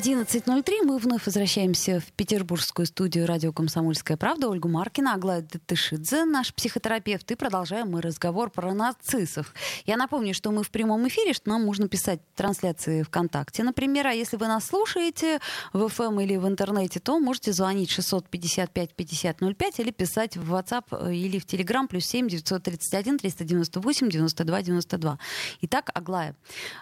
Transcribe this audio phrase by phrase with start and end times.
[0.00, 0.84] 11.03.
[0.84, 4.48] Мы вновь возвращаемся в петербургскую студию радио «Комсомольская правда».
[4.48, 7.30] Ольгу Маркина, Аглая Датышидзе, наш психотерапевт.
[7.30, 9.52] И продолжаем мы разговор про нарциссов.
[9.84, 14.06] Я напомню, что мы в прямом эфире, что нам можно писать трансляции ВКонтакте, например.
[14.06, 15.38] А если вы нас слушаете
[15.74, 21.38] в FM эм или в интернете, то можете звонить 655-5005 или писать в WhatsApp или
[21.38, 25.18] в Telegram плюс 7 931 398 92 92.
[25.60, 26.34] Итак, Аглая,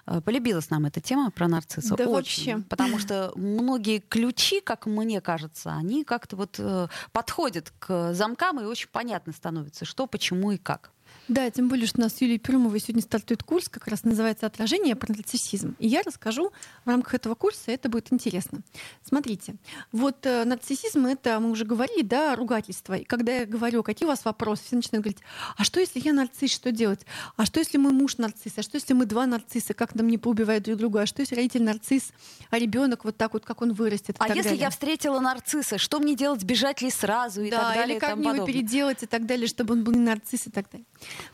[0.07, 1.97] э, полюбилась нам эта тема про нарцисса.
[1.97, 2.13] Да Очень.
[2.13, 2.59] вообще.
[2.69, 8.65] Потому что многие ключи, как мне кажется, они как-то вот э, подходят к замкам и
[8.65, 10.91] очень понятно становится, что, почему и как.
[11.29, 14.47] Да, тем более, что у нас с Юлией Перумовой сегодня стартует курс, как раз называется
[14.47, 15.77] «Отражение про нарциссизм».
[15.79, 16.53] И я расскажу
[16.87, 18.61] в рамках этого курса, это будет интересно.
[19.05, 19.57] Смотрите,
[19.93, 22.95] вот э, нарциссизм— это, мы уже говорили, да, ругательство.
[22.95, 25.23] И когда я говорю, какие у вас вопросы, все начинают говорить,
[25.59, 27.05] а что, если я нарцисс, что делать?
[27.37, 28.55] А что, если мой муж нарцисс?
[28.57, 31.03] А что, если мы два нарцисса, как нам не поубивают друг друга?
[31.03, 32.13] А что, если родитель нарцисс,
[32.49, 34.17] а ребенок вот так вот, как он вырастет?
[34.19, 34.61] А если далее?
[34.61, 38.17] я встретила нарцисса, что мне делать, бежать ли сразу и да, так далее или как
[38.17, 40.87] мне его переделать и так далее, чтобы он был не нарцисс и так далее.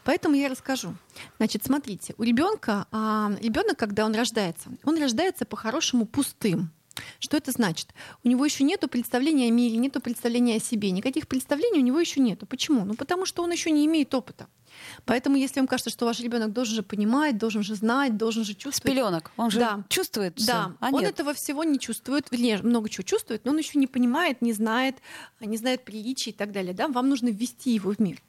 [0.04, 0.94] Поэтому я расскажу.
[1.38, 6.70] Значит, смотрите, у ребенка, а, ребенок, когда он рождается, он рождается по-хорошему пустым.
[7.18, 7.88] Что это значит?
[8.22, 10.92] У него еще нет представления о мире, нет представления о себе.
[10.92, 12.40] Никаких представлений у него еще нет.
[12.48, 12.84] Почему?
[12.84, 14.46] Ну, потому что он еще не имеет опыта.
[15.04, 18.52] Поэтому, если вам кажется, что ваш ребенок должен же понимать, должен же знать, должен же
[18.52, 18.94] С чувствовать.
[18.96, 19.32] пеленок.
[19.36, 19.84] Он же Да.
[19.88, 21.10] чувствует всё, Да, а он нет.
[21.10, 24.96] этого всего не чувствует, вернее, много чего чувствует, но он еще не понимает, не знает,
[25.40, 26.74] не знает приличий и так далее.
[26.74, 26.86] Да?
[26.88, 28.22] Вам нужно ввести его в мир.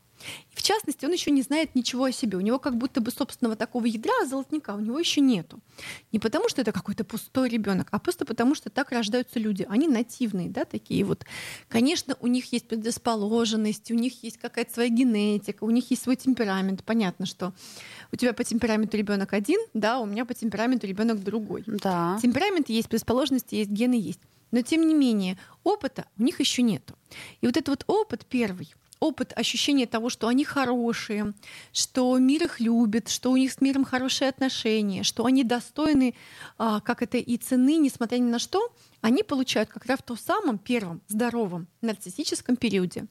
[0.51, 2.37] И в частности, он еще не знает ничего о себе.
[2.37, 5.59] У него как будто бы собственного такого ядра золотника у него еще нету.
[6.11, 9.65] Не потому, что это какой-то пустой ребенок, а просто потому, что так рождаются люди.
[9.69, 11.25] Они нативные, да, такие вот.
[11.67, 16.15] Конечно, у них есть предрасположенность, у них есть какая-то своя генетика, у них есть свой
[16.15, 16.83] темперамент.
[16.83, 17.53] Понятно, что
[18.11, 21.63] у тебя по темпераменту ребенок один, да, у меня по темпераменту ребенок другой.
[21.67, 22.17] Да.
[22.21, 24.19] Темперамент есть, предрасположенности есть, гены есть.
[24.51, 26.95] Но тем не менее, опыта у них еще нету.
[27.41, 28.73] И вот этот вот опыт первый,
[29.05, 31.33] опыт ощущения того, что они хорошие,
[31.71, 36.15] что мир их любит, что у них с миром хорошие отношения, что они достойны,
[36.57, 38.71] а, как это и цены, несмотря ни на что,
[39.01, 43.05] они получают как раз в том самом первом здоровом нарциссическом периоде.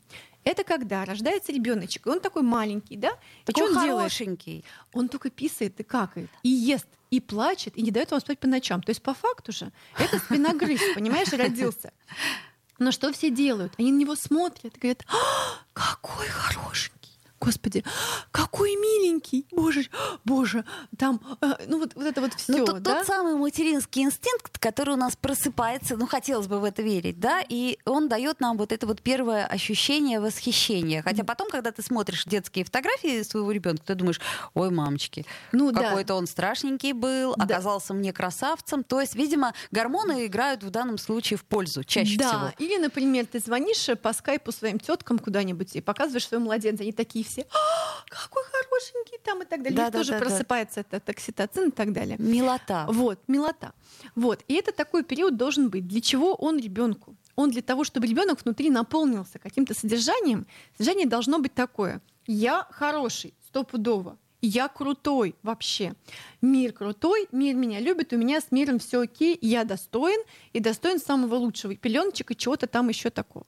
[0.44, 3.08] Это когда рождается ребеночек, и он такой маленький, да?
[3.42, 4.12] И Такой что он делает?
[4.12, 4.64] хорошенький.
[4.92, 8.46] Он только писает и какает, и ест, и плачет, и не дает вам спать по
[8.46, 8.82] ночам.
[8.82, 11.92] То есть по факту же это спиногрыз, понимаешь, родился.
[12.78, 13.72] Но что все делают?
[13.78, 17.03] Они на него смотрят и говорят, «А, какой хорошенький.
[17.44, 17.84] Господи,
[18.30, 19.86] какой миленький, боже,
[20.24, 20.64] боже,
[20.98, 22.98] там, э, ну вот, вот это вот все, Ну, тот, да?
[22.98, 27.42] тот самый материнский инстинкт, который у нас просыпается, ну, хотелось бы в это верить, да,
[27.46, 31.02] и он дает нам вот это вот первое ощущение восхищения.
[31.02, 34.20] Хотя потом, когда ты смотришь детские фотографии своего ребенка, ты думаешь,
[34.54, 35.82] ой, мамочки, Ну да.
[35.82, 37.44] какой-то он страшненький был, Да.
[37.44, 38.84] оказался мне красавцем.
[38.84, 42.28] То есть, видимо, гормоны играют в данном случае в пользу чаще да.
[42.28, 42.52] всего.
[42.58, 47.24] Или, например, ты звонишь по скайпу своим теткам куда-нибудь и показываешь своего младенца, они такие
[47.24, 49.70] все, «А, какой хорошенький там и так далее.
[49.70, 50.18] Них Да-да-да-да.
[50.18, 52.16] тоже просыпается этот окситоцин и так далее.
[52.18, 52.86] Милота.
[52.88, 53.72] Вот, милота.
[54.14, 54.42] Вот.
[54.48, 55.86] И это такой период должен быть.
[55.86, 57.16] Для чего он ребенку?
[57.36, 60.46] Он для того, чтобы ребенок внутри наполнился каким-то содержанием.
[60.76, 62.00] Содержание должно быть такое.
[62.26, 64.18] Я хороший, стопудово.
[64.40, 65.94] Я крутой вообще.
[66.42, 70.20] Мир крутой, мир меня любит, у меня с миром все окей, я достоин
[70.52, 71.74] и достоин самого лучшего.
[71.74, 73.46] Пеленочек и чего-то там еще такого.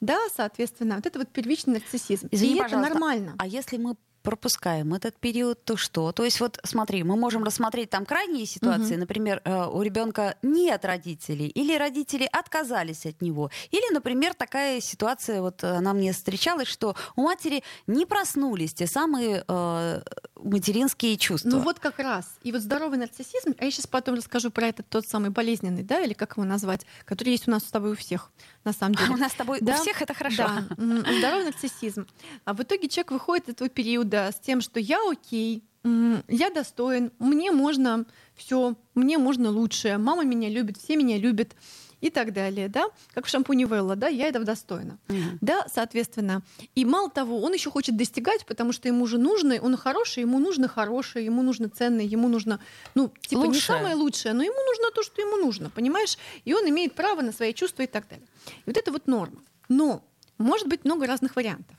[0.00, 2.28] Да, соответственно, вот это вот первичный нарциссизм.
[2.30, 3.34] Извини, и это нормально.
[3.38, 6.12] А если мы пропускаем этот период, то что?
[6.12, 10.84] То есть вот смотри, мы можем рассмотреть там крайние ситуации, например, э, у ребенка нет
[10.84, 16.94] родителей, или родители отказались от него, или, например, такая ситуация, вот она мне встречалась, что
[17.16, 20.02] у матери не проснулись те самые э,
[20.36, 21.48] материнские чувства.
[21.48, 22.26] Ну вот как раз.
[22.42, 26.00] И вот здоровый нарциссизм, а я сейчас потом расскажу про этот тот самый болезненный, да,
[26.00, 28.30] или как его назвать, который есть у нас с тобой у всех,
[28.64, 29.10] на самом деле.
[29.14, 30.44] у нас с тобой Да, у всех это хорошо.
[30.46, 30.64] Да,
[31.18, 32.06] здоровый нарциссизм.
[32.44, 37.10] А в итоге человек выходит из этого периода с тем, что я окей, я достоин,
[37.18, 38.04] мне можно
[38.34, 41.56] все, мне можно лучше, мама меня любит, все меня любят
[42.00, 45.38] и так далее, да, как в шампуне Велла, да, я этого достойна, Мгм.
[45.40, 46.42] да, соответственно.
[46.74, 50.38] И мало того, он еще хочет достигать, потому что ему же нужно, он хороший, ему
[50.38, 52.58] нужно хорошее, ему нужно ценное, ему нужно,
[52.94, 53.62] ну, типа не Лучшее.
[53.62, 56.16] самое лучшее, но ему нужно то, что ему нужно, понимаешь?
[56.44, 58.26] И он имеет право на свои чувства и так далее.
[58.46, 59.40] И вот это вот норма.
[59.68, 60.02] Но
[60.38, 61.76] может быть много разных вариантов.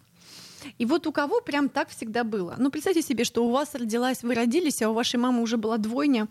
[0.78, 2.56] И вот у кого прям так всегда было.
[2.58, 5.78] Ну, представьте себе, что у вас родилась, вы родились, а у вашей мамы уже была
[5.78, 6.28] двойня,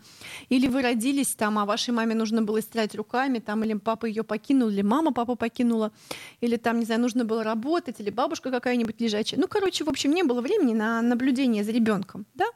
[0.49, 4.23] или вы родились там, а вашей маме нужно было стирать руками, там, или папа ее
[4.23, 5.93] покинул, или мама папу покинула,
[6.41, 9.41] или там, не знаю, нужно было работать, или бабушка какая-нибудь лежачая.
[9.41, 12.47] Ну, короче, в общем, не было времени на наблюдение за ребенком, да?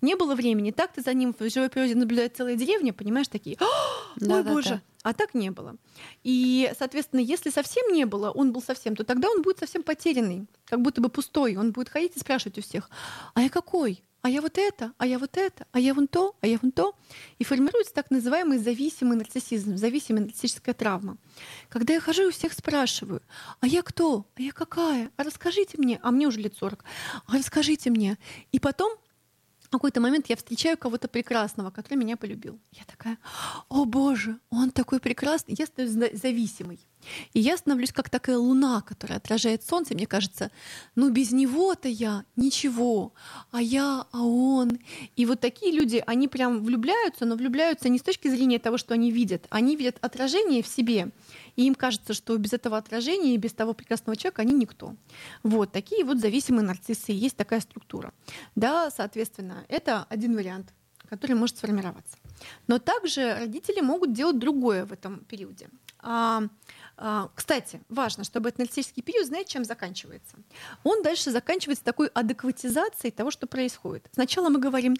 [0.00, 0.70] Не было времени.
[0.70, 5.12] Так ты за ним в живой природе наблюдает целая деревня, понимаешь, такие, ой, боже, а
[5.12, 5.76] так не было.
[6.24, 10.46] И, соответственно, если совсем не было, он был совсем, то тогда он будет совсем потерянный,
[10.64, 11.56] как будто бы пустой.
[11.56, 12.90] Он будет ходить и спрашивать у всех,
[13.34, 14.02] а я какой?
[14.22, 16.72] А я вот это, а я вот это, а я вон то, а я вон
[16.72, 16.94] то.
[17.38, 21.16] И формируется так называемый зависимый нарциссизм, зависимая нарциссическая травма.
[21.70, 23.22] Когда я хожу и у всех спрашиваю,
[23.60, 26.84] а я кто, а я какая, а расскажите мне, а мне уже лет 40,
[27.26, 28.18] а расскажите мне.
[28.52, 28.92] И потом
[29.70, 32.58] в какой-то момент я встречаю кого-то прекрасного, который меня полюбил.
[32.72, 33.18] Я такая,
[33.68, 35.54] о боже, он такой прекрасный.
[35.56, 36.80] Я становлюсь зависимой.
[37.34, 39.94] И я становлюсь как такая луна, которая отражает солнце.
[39.94, 40.50] Мне кажется,
[40.96, 43.14] ну без него-то я ничего,
[43.52, 44.80] а я, а он.
[45.14, 48.94] И вот такие люди, они прям влюбляются, но влюбляются не с точки зрения того, что
[48.94, 49.46] они видят.
[49.50, 51.12] Они видят отражение в себе.
[51.56, 54.94] И им кажется, что без этого отражения и без того прекрасного человека они никто.
[55.42, 57.12] Вот такие вот зависимые нарциссы.
[57.12, 58.12] Есть такая структура.
[58.54, 60.72] Да, соответственно, это один вариант,
[61.08, 62.16] который может сформироваться.
[62.66, 65.68] Но также родители могут делать другое в этом периоде.
[67.02, 70.36] А, а, кстати, важно, чтобы этот нарциссический период, знаете, чем заканчивается?
[70.84, 74.06] Он дальше заканчивается такой адекватизацией того, что происходит.
[74.12, 74.96] Сначала мы говорим,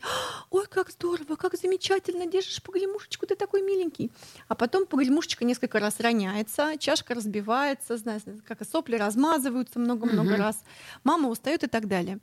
[0.51, 4.11] ой, как здорово, как замечательно, держишь погремушечку, ты такой миленький.
[4.49, 10.39] А потом погремушечка несколько раз роняется, чашка разбивается, знаете, как сопли размазываются много-много угу.
[10.39, 10.65] раз,
[11.05, 12.19] мама устает и так далее.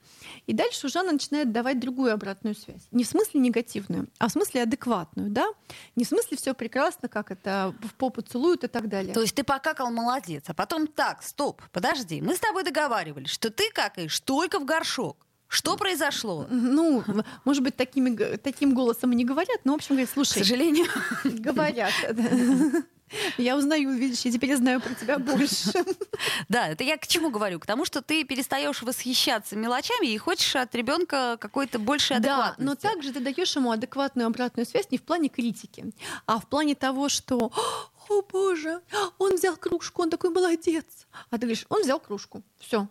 [0.47, 2.81] И дальше уже она начинает давать другую обратную связь.
[2.91, 5.47] Не в смысле негативную, а в смысле адекватную, да?
[5.95, 9.13] Не в смысле все прекрасно, как это в попу целуют и так далее.
[9.13, 10.43] То есть ты пока покакал, молодец.
[10.47, 15.17] А потом так, стоп, подожди, мы с тобой договаривались, что ты какаешь только в горшок.
[15.49, 16.45] Что произошло?
[16.49, 17.03] Ну,
[17.45, 20.33] может быть, такими, таким голосом и не говорят, но, в общем, говорят, слушай...
[20.33, 20.87] К сожалению.
[21.23, 21.93] Говорят.
[23.37, 25.71] Я узнаю, видишь, я теперь знаю про тебя больше.
[26.49, 27.59] Да, это я к чему говорю?
[27.59, 32.59] К тому, что ты перестаешь восхищаться мелочами и хочешь от ребенка какой-то большей адекватности.
[32.59, 35.85] Да, но также ты даешь ему адекватную обратную связь не в плане критики,
[36.25, 37.51] а в плане того, что
[38.09, 38.81] о боже,
[39.17, 41.07] он взял кружку, он такой молодец.
[41.29, 42.87] А ты говоришь, он взял кружку, все,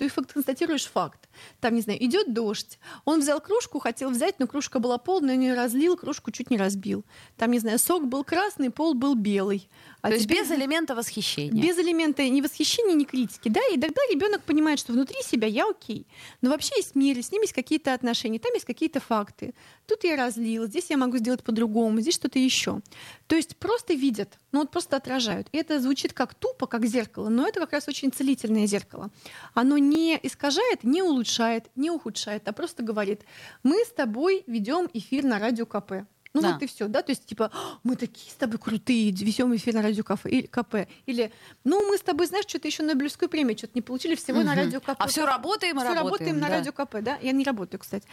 [0.00, 1.28] ты констатируешь факт.
[1.60, 2.78] Там, не знаю, идет дождь.
[3.04, 6.56] Он взял кружку, хотел взять, но кружка была полная, он ее разлил, кружку чуть не
[6.56, 7.04] разбил.
[7.36, 9.68] Там, не знаю, сок был красный, пол был белый.
[10.02, 11.62] А То есть без элемента восхищения.
[11.62, 15.68] Без элемента ни восхищения, ни критики, да, и тогда ребенок понимает, что внутри себя я
[15.68, 16.06] окей.
[16.40, 19.54] Но вообще есть мир, с ним есть какие-то отношения, там есть какие-то факты.
[19.86, 22.80] Тут я разлил, здесь я могу сделать по-другому, здесь что-то еще.
[23.26, 25.48] То есть просто видят, ну вот просто отражают.
[25.52, 29.10] И это звучит как тупо, как зеркало, но это как раз очень целительное зеркало.
[29.54, 33.22] Оно не искажает, не улучшает, не ухудшает, а просто говорит,
[33.62, 36.06] мы с тобой ведем эфир на радио КП.
[36.32, 36.52] Ну да.
[36.52, 37.50] вот и все, да, то есть типа
[37.82, 40.88] мы такие с тобой крутые, везем эфир на радио КП, или, КП.
[41.06, 41.32] или
[41.64, 44.46] ну мы с тобой, знаешь, что-то еще Нобелевскую премию что-то не получили всего угу.
[44.46, 44.94] на радио КП.
[44.98, 46.54] А все работаем и все работаем, работаем на да.
[46.54, 47.18] радио КП, да?
[47.20, 48.06] Я не работаю, кстати,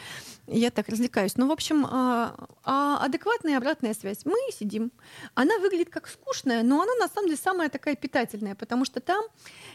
[0.47, 1.37] я так развлекаюсь.
[1.37, 4.25] Ну в общем, а, а адекватная обратная связь.
[4.25, 4.91] Мы сидим,
[5.35, 9.23] она выглядит как скучная, но она на самом деле самая такая питательная, потому что там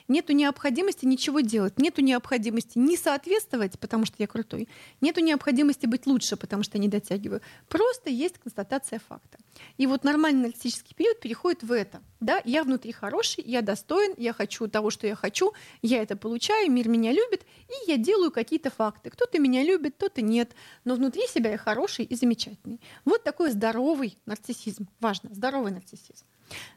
[0.09, 4.69] нету необходимости ничего делать, нету необходимости не соответствовать, потому что я крутой,
[5.01, 7.41] нету необходимости быть лучше, потому что я не дотягиваю.
[7.69, 9.39] Просто есть констатация факта.
[9.77, 12.03] И вот нормальный аналитический период переходит в это.
[12.21, 16.71] Да, я внутри хороший, я достоин, я хочу того, что я хочу, я это получаю,
[16.71, 19.11] мир меня любит, и я делаю какие-то факты.
[19.11, 20.53] Кто-то меня любит, кто-то нет,
[20.85, 22.81] но внутри себя я хороший и замечательный.
[23.05, 24.89] Вот такой здоровый нарциссизм.
[25.01, 26.25] Важно, здоровый нарциссизм.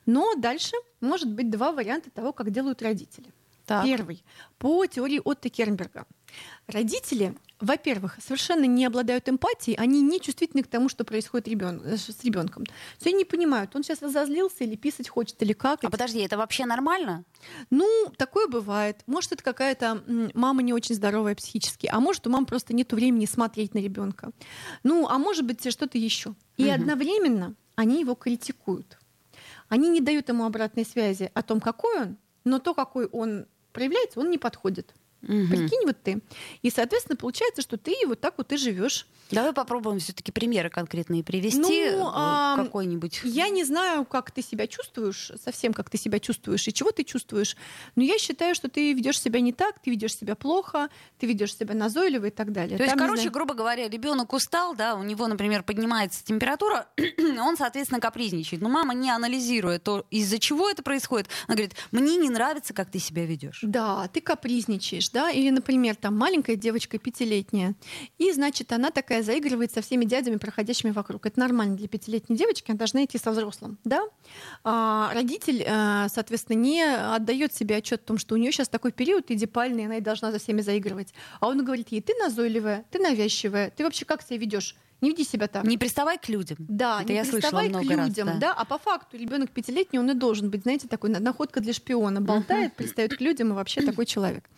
[0.05, 3.31] Но дальше может быть два варианта того, как делают родители.
[3.65, 3.83] Так.
[3.83, 4.23] Первый.
[4.59, 6.05] По теории Отто Кернберга.
[6.67, 11.81] Родители, во-первых, совершенно не обладают эмпатией, они не чувствительны к тому, что происходит ребен...
[11.83, 12.65] Э, с ребенком.
[12.65, 15.83] То есть они не понимают, он сейчас разозлился или писать хочет, или как.
[15.83, 17.23] А подожди, это вообще нормально?
[17.71, 19.01] Ну, такое бывает.
[19.07, 20.03] Может, это какая-то
[20.33, 24.31] мама не очень здоровая психически, а может, у мамы просто нет времени смотреть на ребенка.
[24.83, 26.35] Ну, а может быть, что-то еще.
[26.57, 26.73] И угу.
[26.73, 28.99] одновременно они его критикуют.
[29.69, 34.19] Они не дают ему обратной связи о том, какой он, но то, какой он проявляется,
[34.19, 34.93] он не подходит.
[35.27, 35.47] Угу.
[35.47, 36.21] Прикинь, вот ты.
[36.61, 39.07] И, соответственно, получается, что ты вот так вот и живешь.
[39.31, 41.91] Давай попробуем все-таки примеры конкретные привести.
[41.91, 43.21] Ну, а, какой-нибудь.
[43.23, 47.03] Я не знаю, как ты себя чувствуешь, совсем как ты себя чувствуешь и чего ты
[47.03, 47.57] чувствуешь.
[47.95, 51.55] Но я считаю, что ты ведешь себя не так, ты ведешь себя плохо, ты ведешь
[51.55, 52.77] себя назойливо и так далее.
[52.77, 53.31] То Там, есть, короче, знаю...
[53.31, 56.87] грубо говоря, ребенок устал, да, у него, например, поднимается температура,
[57.39, 58.61] он, соответственно, капризничает.
[58.61, 62.91] Но мама, не анализируя то, из-за чего это происходит, она говорит: мне не нравится, как
[62.91, 63.59] ты себя ведешь.
[63.63, 67.73] Да, ты капризничаешь да, или, например, там маленькая девочка пятилетняя,
[68.17, 71.25] и, значит, она такая заигрывает со всеми дядями, проходящими вокруг.
[71.25, 74.03] Это нормально для пятилетней девочки, она должна идти со взрослым, да.
[74.65, 78.91] А родитель, э, соответственно, не отдает себе отчет о том, что у нее сейчас такой
[78.91, 81.13] период идипальный, она и должна за всеми заигрывать.
[81.39, 84.75] А он говорит ей, ты назойливая, ты навязчивая, ты вообще как себя ведешь?
[85.05, 85.63] Не веди себя так.
[85.65, 86.57] Не приставай к людям.
[86.59, 88.37] Да, Это не я приставай к много раз, людям, да.
[88.39, 88.53] да.
[88.53, 92.21] А по факту ребенок пятилетний, он и должен быть, знаете, такой на- находка для шпиона.
[92.21, 94.49] Болтает, пристает к людям и вообще такой человек.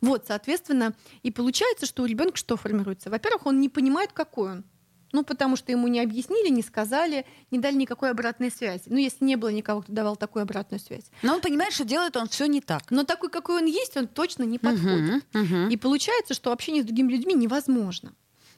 [0.00, 3.10] Вот, соответственно, и получается, что у ребенка что формируется?
[3.10, 4.64] Во-первых, он не понимает, какой он.
[5.12, 8.82] Ну, потому что ему не объяснили, не сказали, не дали никакой обратной связи.
[8.86, 11.04] Ну, если не было никого, кто давал такую обратную связь.
[11.22, 12.90] Но он понимает, что делает он все не так.
[12.90, 15.22] Но такой, какой он есть, он точно не подходит.
[15.32, 15.68] Мгм, мгм.
[15.70, 18.12] И получается, что общение с другими людьми невозможно.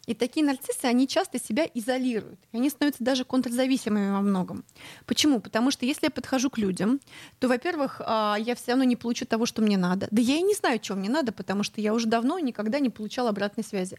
[0.08, 2.40] И такие нарциссы, они часто себя изолируют.
[2.52, 4.64] И они становятся даже контрзависимыми во многом.
[5.04, 5.38] Почему?
[5.38, 7.00] Потому что если я подхожу к людям,
[7.38, 10.08] то, во-первых, а, я все равно не получу того, что мне надо.
[10.10, 12.88] Да я и не знаю, чего мне надо, потому что я уже давно никогда не
[12.88, 13.98] получала обратной связи.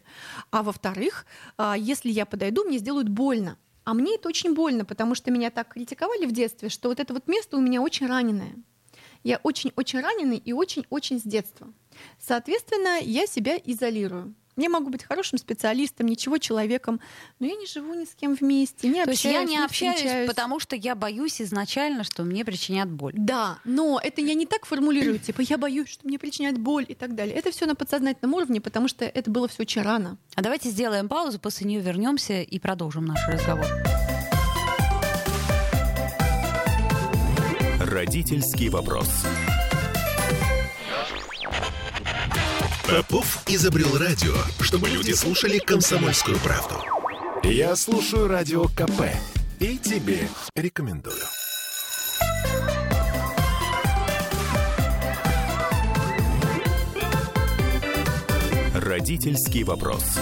[0.50, 1.26] А во-вторых,
[1.56, 3.56] а, если я подойду, мне сделают больно.
[3.84, 7.14] А мне это очень больно, потому что меня так критиковали в детстве, что вот это
[7.14, 8.56] вот место у меня очень раненое.
[9.22, 11.72] Я очень-очень раненый и очень-очень с детства.
[12.18, 14.34] Соответственно, я себя изолирую.
[14.60, 17.00] Я могу быть хорошим специалистом, ничего человеком,
[17.38, 19.96] но я не живу ни с кем вместе, не То есть общаюсь, я не общаюсь,
[19.96, 20.28] встречаюсь.
[20.28, 23.14] потому что я боюсь изначально, что мне причинят боль.
[23.16, 26.94] Да, но это я не так формулирую, типа я боюсь, что мне причиняет боль и
[26.94, 27.34] так далее.
[27.34, 30.18] Это все на подсознательном уровне, потому что это было все очень рано.
[30.34, 33.66] А давайте сделаем паузу, после нее вернемся и продолжим наш разговор.
[37.80, 39.08] Родительский вопрос.
[42.90, 46.74] Попов изобрел радио, чтобы люди слушали комсомольскую правду.
[47.44, 49.02] Я слушаю радио КП
[49.60, 51.14] и тебе рекомендую.
[58.74, 60.18] Родительский вопрос.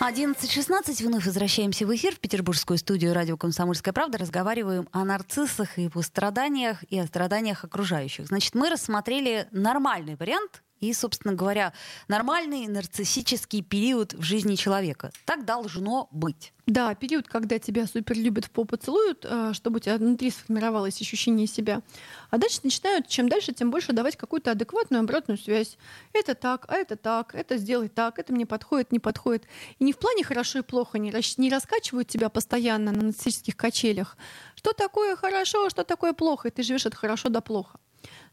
[0.00, 4.18] 11.16, вновь возвращаемся в эфир в петербургскую студию радио «Комсомольская правда».
[4.18, 8.28] Разговариваем о нарциссах и его страданиях, и о страданиях окружающих.
[8.28, 11.72] Значит, мы рассмотрели нормальный вариант и, собственно говоря,
[12.08, 15.10] нормальный нарциссический период в жизни человека.
[15.24, 16.52] Так должно быть.
[16.68, 21.00] Да, период, когда тебя супер любят в попу целуют, э, чтобы у тебя внутри сформировалось
[21.00, 21.80] ощущение себя.
[22.28, 25.78] А дальше начинают, чем дальше, тем больше давать какую-то адекватную обратную связь.
[26.12, 29.44] Это так, а это так, это сделай так, это мне подходит, не подходит.
[29.78, 33.56] И не в плане хорошо и плохо, не, рас- не раскачивают тебя постоянно на нарциссических
[33.56, 34.18] качелях.
[34.54, 37.80] Что такое хорошо, что такое плохо, и ты живешь от хорошо до плохо.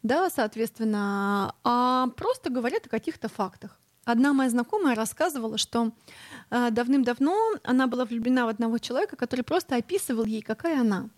[0.05, 3.79] Да, соответственно, а просто говорят о каких-то фактах.
[4.03, 5.93] Одна моя знакомая рассказывала, что
[6.51, 11.09] э, давным-давно она была влюблена в одного человека, который просто описывал ей, какая она.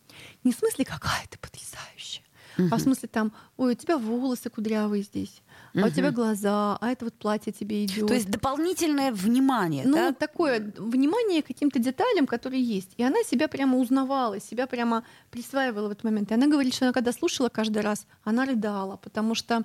[0.46, 2.24] Не в смысле, какая ты потрясающая,
[2.58, 5.42] а в смысле там, ой, у тебя волосы кудрявые здесь,
[5.76, 8.08] а у тебя глаза, а это вот платье тебе идет.
[8.08, 9.84] То есть дополнительное внимание.
[9.86, 10.14] Ну, да?
[10.14, 12.94] такое внимание к каким-то деталям, которые есть.
[12.98, 16.32] И она себя прямо узнавала, себя прямо присваивала в этот момент.
[16.32, 19.64] И она говорит, что она когда слушала каждый раз, она рыдала, потому что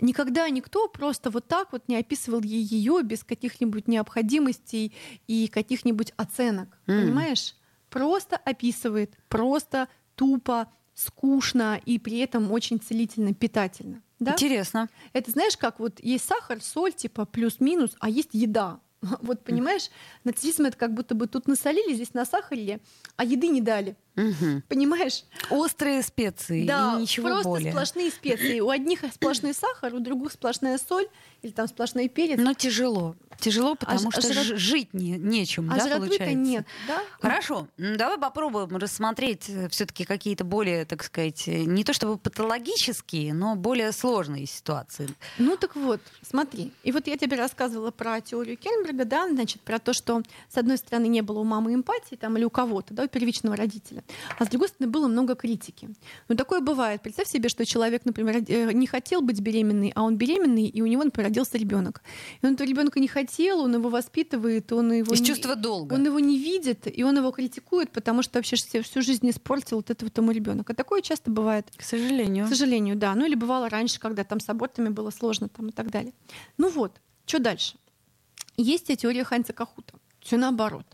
[0.00, 4.94] никогда никто просто вот так вот не описывал ей ее без каких-нибудь необходимостей
[5.26, 6.68] и каких-нибудь оценок.
[6.86, 7.02] М.
[7.02, 7.54] Понимаешь?
[7.90, 14.02] Просто описывает, просто тупо, скучно и при этом очень целительно, питательно.
[14.20, 14.32] Да?
[14.32, 14.88] Интересно.
[15.12, 18.80] Это знаешь, как вот есть сахар, соль, типа плюс-минус, а есть еда.
[19.20, 19.90] Вот понимаешь,
[20.24, 22.80] нацизм это как будто бы тут насолили, здесь насахарили,
[23.16, 23.96] а еды не дали.
[24.16, 24.62] Мгм.
[24.68, 25.24] Понимаешь?
[25.50, 27.72] Острые специи Да, и ничего просто более.
[27.72, 28.60] сплошные специи.
[28.60, 31.06] У одних сплошной сахар, у других сплошная соль
[31.42, 32.38] или там сплошной перец.
[32.38, 33.16] Но тяжело.
[33.40, 36.34] Тяжело, потому ж- а что жрат- жить не, нечем, а да, получается?
[36.34, 37.02] нет, да?
[37.20, 43.56] Хорошо, давай попробуем рассмотреть все-таки какие-то более, так сказать, э, не то чтобы патологические, но
[43.56, 45.08] более сложные ситуации.
[45.38, 46.70] Ну так вот, смотри.
[46.84, 50.78] И вот я тебе рассказывала про теорию Кельнберга, да, значит, про то, что с одной
[50.78, 54.03] стороны не было у мамы эмпатии там, или у кого-то, да, у первичного родителя,
[54.38, 55.88] а с другой стороны было много критики.
[56.28, 57.02] Ну такое бывает.
[57.02, 60.86] Представь себе, что человек, например, э, не хотел быть беременной, а он беременный, и у
[60.86, 62.02] него, например, родился ребенок.
[62.42, 65.94] И он этого ребенка не хотел, он его воспитывает, он его Из не- чувства долга.
[65.94, 69.78] Он его не видит, и он его критикует, потому что вообще всю всю жизнь испортил
[69.78, 70.74] вот этого тому ребенка.
[70.74, 71.66] Такое часто бывает.
[71.76, 72.46] К сожалению.
[72.46, 73.14] К сожалению, да.
[73.14, 76.12] Ну или бывало раньше, когда там с абортами было сложно там, и так далее.
[76.58, 77.76] Ну вот, что дальше?
[78.56, 79.94] Есть и теория Хайнца Кахута.
[80.20, 80.86] Все наоборот.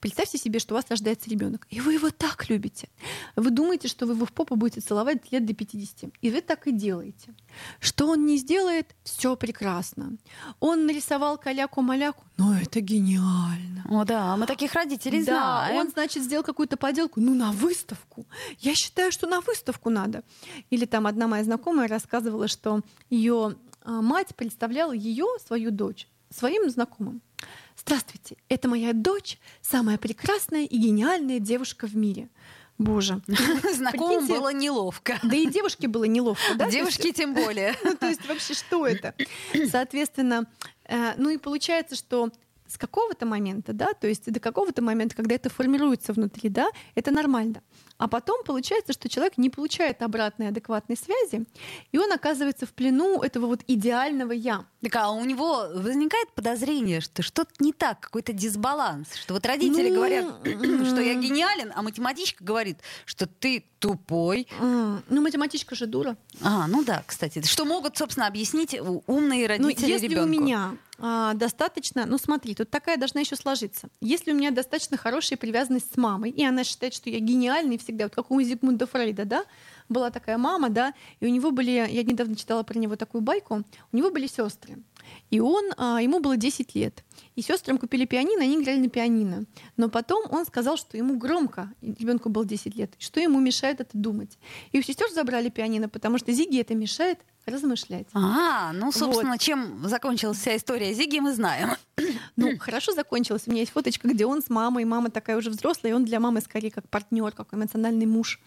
[0.00, 2.88] Представьте себе, что у вас рождается ребенок, и вы его так любите.
[3.36, 6.10] Вы думаете, что вы его в попу будете целовать лет до 50.
[6.20, 7.34] И вы так и делаете.
[7.80, 10.16] Что он не сделает, все прекрасно.
[10.60, 13.84] Он нарисовал каляку-маляку, но это гениально.
[13.88, 15.76] О, да, мы таких родителей Да, знаем.
[15.76, 18.26] он, значит, сделал какую-то поделку, ну, на выставку.
[18.58, 20.22] Я считаю, что на выставку надо.
[20.70, 26.68] Или там одна моя знакомая рассказывала, что ее а, мать представляла ее, свою дочь, своим
[26.70, 27.22] знакомым.
[27.80, 32.28] Здравствуйте, это моя дочь, самая прекрасная и гениальная девушка в мире.
[32.76, 33.20] Боже.
[33.74, 35.18] Знакомым было неловко.
[35.22, 36.68] Да и девушке было неловко, да?
[36.70, 37.72] Девушки тем более.
[38.00, 39.14] То есть вообще что это?
[39.70, 40.46] Соответственно,
[40.84, 42.30] э, ну и получается, что
[42.68, 47.10] с какого-то момента, да, то есть до какого-то момента, когда это формируется внутри, да, это
[47.10, 47.62] нормально.
[47.98, 51.44] А потом получается, что человек не получает обратной адекватной связи,
[51.90, 54.64] и он оказывается в плену этого вот идеального я.
[54.80, 59.90] Так а у него возникает подозрение, что что-то не так, какой-то дисбаланс, что вот родители
[59.90, 60.26] ну, говорят,
[60.86, 64.46] что я гениален, а математичка говорит, что ты тупой.
[64.60, 66.16] Ну, математичка же дура.
[66.40, 67.44] А, ну да, кстати.
[67.44, 70.24] Что могут, собственно, объяснить умные родители ну, если ребенку?
[70.24, 73.88] у меня а, достаточно, ну смотри, тут такая должна еще сложиться.
[74.00, 78.04] Если у меня достаточно хорошая привязанность с мамой, и она считает, что я гениальный всегда,
[78.04, 79.44] вот как у Зигмунда Фрейда, да,
[79.88, 83.62] была такая мама, да, и у него были, я недавно читала про него такую байку,
[83.92, 84.78] у него были сестры.
[85.30, 87.04] И он, а, ему было 10 лет.
[87.36, 89.44] И сестрам купили пианино, они играли на пианино.
[89.76, 93.90] Но потом он сказал, что ему громко, ребенку было 10 лет, что ему мешает это
[93.92, 94.38] думать.
[94.72, 98.06] И у сестер забрали пианино, потому что Зиги это мешает размышлять.
[98.12, 99.40] А, ну, собственно, вот.
[99.40, 101.70] чем закончилась вся история Зиги, мы знаем.
[102.36, 103.42] Ну, хорошо закончилась.
[103.46, 106.20] У меня есть фоточка, где он с мамой, мама такая уже взрослая, и он для
[106.20, 108.40] мамы скорее как партнер, как эмоциональный муж.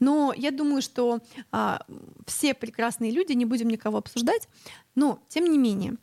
[0.00, 1.20] Но я думаю, что
[1.52, 1.84] а,
[2.26, 4.48] все прекрасные люди, не будем никого обсуждать,
[4.96, 5.97] но тем не менее,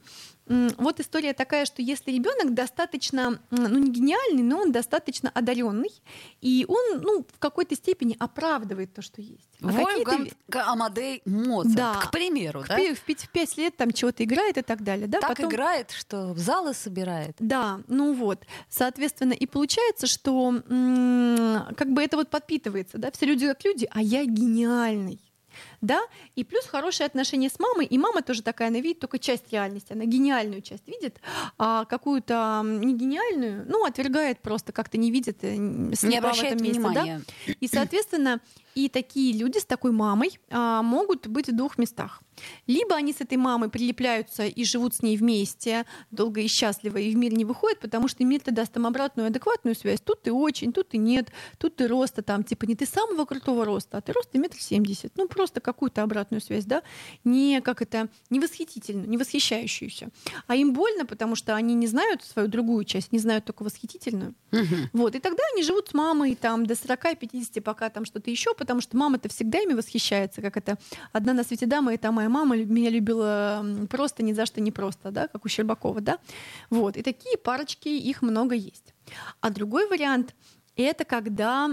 [0.47, 5.89] вот история такая, что если ребенок достаточно, ну не гениальный, но он достаточно одаренный,
[6.41, 9.49] и он, ну, в какой-то степени оправдывает то, что есть.
[9.61, 12.77] А Вольфганг Амадей Моцарт, да, к примеру, к, да?
[12.77, 15.19] В 5, в 5 лет там чего-то играет и так далее, да?
[15.19, 15.49] Так Потом...
[15.49, 17.35] играет, что в залы собирает.
[17.39, 23.25] Да, ну вот, соответственно, и получается, что м- как бы это вот подпитывается, да, все
[23.25, 25.19] люди как люди, а я гениальный
[25.85, 26.01] да,
[26.35, 29.93] и плюс хорошие отношения с мамой, и мама тоже такая, она видит только часть реальности,
[29.93, 31.19] она гениальную часть видит,
[31.57, 37.21] а какую-то не гениальную, ну, отвергает просто, как-то не видит, э, не обращает месте, внимания.
[37.47, 38.41] да, и, соответственно,
[38.75, 42.21] и такие люди с такой мамой а, могут быть в двух местах.
[42.67, 47.13] Либо они с этой мамой прилепляются и живут с ней вместе, долго и счастливо, и
[47.13, 50.01] в мир не выходят, потому что мир-то даст им обратную адекватную связь.
[50.01, 53.63] Тут ты очень, тут ты нет, тут ты роста там, типа не ты самого крутого
[53.63, 55.13] роста, а ты роста метр семьдесят.
[55.15, 56.81] Ну, просто какую-то обратную связь, да,
[57.25, 60.09] не как это, не восхитительную, не восхищающуюся.
[60.47, 64.33] А им больно, потому что они не знают свою другую часть, не знают только восхитительную.
[64.51, 64.75] Угу.
[64.93, 68.81] Вот, и тогда они живут с мамой там до 40-50, пока там что-то еще, потому
[68.81, 70.77] что мама-то всегда ими восхищается, как это
[71.11, 75.11] одна на свете дама, это моя мама меня любила просто ни за что не просто,
[75.11, 76.19] да, как у Щербакова, да.
[76.69, 78.93] Вот, и такие парочки, их много есть.
[79.41, 80.33] А другой вариант—
[80.75, 81.65] это когда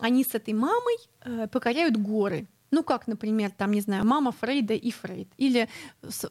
[0.00, 2.46] они с этой мамой э, покоряют горы.
[2.70, 5.28] Ну, как, например, там, не знаю, мама Фрейда и Фрейд.
[5.38, 5.68] Или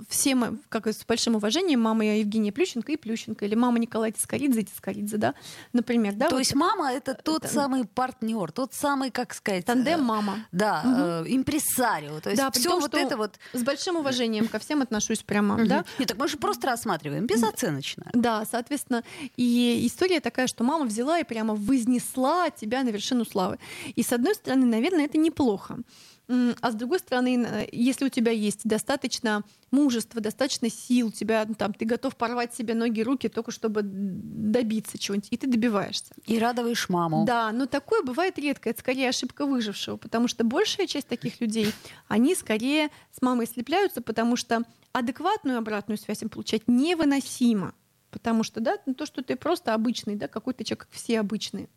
[0.08, 3.46] все мы, как с большим уважением, мама Евгения Плющенко и Плющенко.
[3.46, 5.34] Или мама Николая Тискоридзе и Тискоридзе, да,
[5.74, 6.14] например.
[6.14, 6.40] Да, То вот.
[6.40, 7.54] есть мама— это тот это...
[7.54, 9.66] самый партнер, тот самый, как сказать...
[9.66, 10.46] Тандем мама.
[10.52, 11.30] Да, угу.
[11.30, 12.20] э, импресарио.
[12.22, 13.38] То есть да, все вот это вот...
[13.54, 15.68] С большим уважением ко всем отношусь прямо, угу.
[15.68, 15.86] да.
[15.98, 18.06] Нет, так мы же просто рассматриваем, безоценочно.
[18.14, 19.04] Да, соответственно,
[19.36, 23.60] и история такая, что мама взяла и прямо вознесла тебя на вершину славы.
[23.96, 25.80] И с одной стороны, наверное, это неплохо.
[26.30, 31.74] А с другой стороны, если у тебя есть достаточно мужества, достаточно сил, тебя ну, там,
[31.74, 36.14] ты готов порвать себе ноги, руки только чтобы добиться чего-нибудь, и ты добиваешься.
[36.28, 37.26] И радуешь маму.
[37.26, 41.74] Да, но такое бывает редко, это скорее ошибка выжившего, потому что большая часть таких людей,
[42.08, 47.74] они скорее с мамой слепляются, потому что адекватную обратную связь им получать невыносимо.
[48.12, 51.70] Потому что, да, ну, то, что ты просто обычный, да, какой-то человек, как все обычные.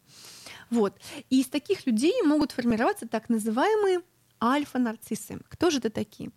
[0.71, 0.95] Вот.
[1.29, 4.01] И из таких людей могут формироваться так называемые
[4.43, 5.39] альфа-нарциссы.
[5.49, 6.31] Кто же это такие?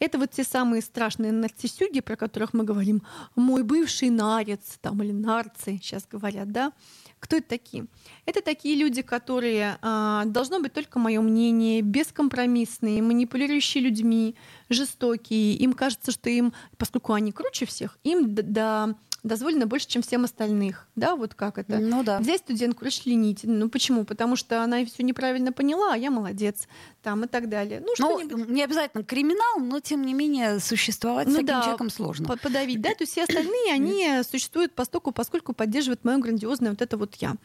[0.00, 3.02] Это вот те самые страшные нарциссюги, про которых мы говорим,
[3.36, 6.72] мой бывший нарец, там, или нарцы, сейчас говорят, да?
[7.20, 7.86] Кто это такие?
[8.26, 14.34] Это такие люди, которые а, должно быть только мое мнение, бескомпромиссные, манипулирующие людьми,
[14.68, 15.54] жестокие.
[15.54, 20.86] Им кажется, что им, поскольку они круче всех, им до, дозволено больше, чем всем остальных.
[20.94, 21.78] Да, вот как это?
[21.78, 22.20] Ну да.
[22.20, 23.40] Взять студентку, расчленить.
[23.42, 24.04] Ну почему?
[24.04, 26.68] Потому что она все неправильно поняла, а я молодец.
[27.02, 27.82] Там и так далее.
[27.84, 31.90] Ну, ну не обязательно криминал, но тем не менее существовать ну, с таким да, человеком
[31.90, 32.36] сложно.
[32.36, 32.90] Подавить, да?
[32.90, 37.36] То есть все остальные, они существуют постоку, поскольку поддерживают мое грандиозное вот это вот я.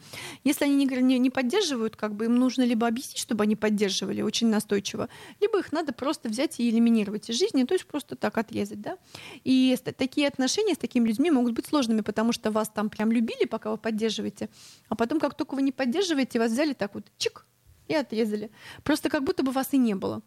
[0.44, 4.48] Если они не, не поддерживают, как бы им нужно либо объяснить, чтобы они поддерживали очень
[4.48, 5.08] настойчиво,
[5.40, 8.98] либо их надо просто взять и элиминировать из жизни, то есть просто так отрезать, да?
[9.44, 13.46] И такие отношения с такими людьми могут быть сложными, потому что вас там прям любили,
[13.46, 14.48] пока вы поддерживаете,
[14.88, 17.46] а потом, как только вы не поддерживаете, вас взяли так вот, чик,
[17.88, 18.50] и отрезали.
[18.82, 20.22] Просто как будто бы вас и не было.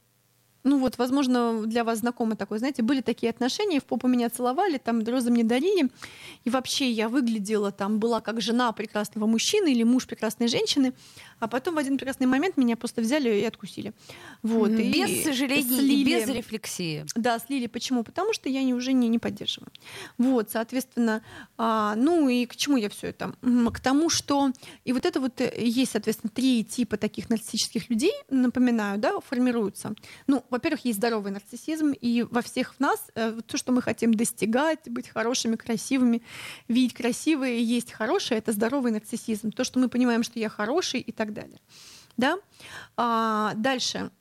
[0.64, 4.78] Ну вот, возможно, для вас знакомо такое, знаете, были такие отношения, в попу меня целовали,
[4.78, 5.90] там розы мне дарили,
[6.44, 10.94] и вообще я выглядела там, была как жена прекрасного мужчины или муж прекрасной женщины,
[11.40, 13.94] а потом в один прекрасный момент меня просто взяли и откусили.
[14.42, 15.94] Вот, без и сожаления слили.
[15.94, 17.06] и без рефлексии.
[17.16, 17.68] Да, слили.
[17.68, 18.04] Почему?
[18.04, 19.72] Потому что я не, уже не, не поддерживаю.
[20.18, 21.22] Вот, соответственно,
[21.58, 23.34] а, ну и к чему я все это?
[23.42, 24.52] К тому, что
[24.86, 29.94] и вот это вот э, есть, соответственно, три типа таких нарциссических людей, напоминаю, да, формируются.
[30.28, 34.14] Ну, во-первых, есть здоровый нарциссизм, и во всех в нас э, то, что мы хотим
[34.14, 36.22] достигать, быть хорошими, красивыми,
[36.68, 39.52] видеть красивые, есть хорошее, это здоровый нарциссизм.
[39.52, 41.60] То, что мы понимаем, что я хороший и так далее.
[42.18, 42.38] Да?
[42.96, 44.12] А, дальше.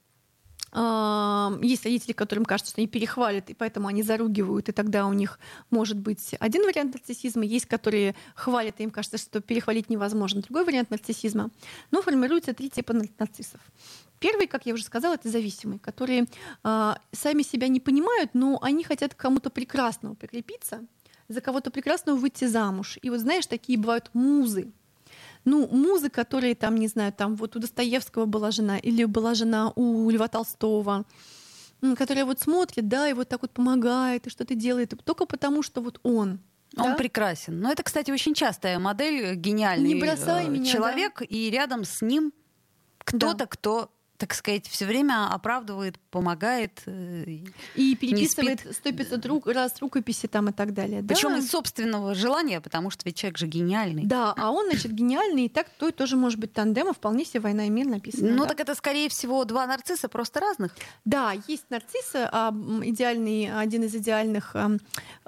[0.74, 5.38] Есть родители, которым кажется, что они перехвалят, и поэтому они заругивают, и тогда у них
[5.70, 7.44] может быть один вариант нарциссизма.
[7.44, 10.40] Есть, которые хвалят, и им кажется, что перехвалить невозможно.
[10.40, 11.50] Другой вариант нарциссизма.
[11.90, 13.60] Но формируется три типа нар- нарциссов.
[14.18, 16.26] Первый, как я уже сказала, это зависимые, которые
[16.62, 20.86] а, сами себя не понимают, но они хотят к кому-то прекрасному прикрепиться,
[21.28, 22.98] за кого-то прекрасного выйти замуж.
[23.02, 24.72] И вот знаешь, такие бывают музы,
[25.44, 29.72] ну, музы, которые там, не знаю, там вот у Достоевского была жена, или была жена
[29.74, 31.04] у Льва Толстого,
[31.96, 35.80] которая вот смотрит, да, и вот так вот помогает, и что-то делает, только потому, что
[35.80, 36.40] вот он.
[36.76, 36.94] Он да?
[36.94, 37.60] прекрасен.
[37.60, 42.00] Но это, кстати, очень частая модель, гениальный Не бросай э, меня, человек, и рядом с
[42.00, 42.32] ним
[42.98, 46.80] кто-то, кто, так сказать, все время оправдывает, помогает.
[46.86, 47.38] э,
[47.74, 49.00] И переписывает спит.
[49.00, 51.02] 100-500 рук, раз рукописи там и так далее.
[51.02, 51.12] да?
[51.12, 54.04] Причем из собственного желания, потому что ведь человек же гениальный.
[54.06, 57.40] Да, а он, значит, гениальный, и так то и тоже может быть тандема, вполне себе
[57.40, 58.30] «Война и мир» написано.
[58.30, 58.50] Ну да?
[58.50, 60.76] так это, скорее всего, два нарцисса просто разных.
[61.04, 62.54] Да, есть нарциссы, а
[62.84, 64.54] идеальный, один из идеальных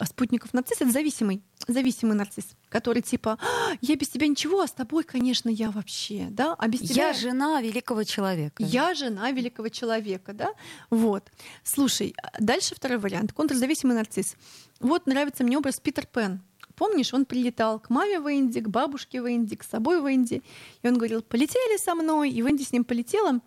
[0.04, 4.72] спутников нарцисса— это зависимый, зависимый нарцисс, который типа «А, «я без тебя ничего, а с
[4.72, 7.08] тобой, конечно, я вообще», да, а без тебя...
[7.08, 8.62] Я жена великого человека.
[8.62, 10.50] Я жена великого человека, да?
[10.90, 11.30] Вот.
[11.62, 13.32] Слушай, а дальше второй вариант.
[13.32, 14.36] Контрзависимый нарцисс.
[14.80, 16.42] Вот нравится мне образ Питер Пен.
[16.76, 20.42] Помнишь, он прилетал к маме в Инди, к бабушке в Инди, к собой в Инди.
[20.82, 23.40] И он говорил, полетели со мной, и в Инди с ним полетела.